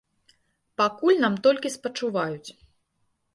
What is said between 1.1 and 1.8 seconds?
нам толькі